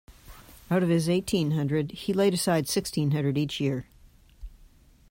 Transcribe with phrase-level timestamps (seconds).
[0.71, 3.85] Out of his eighteen hundred, he laid aside sixteen hundred each year.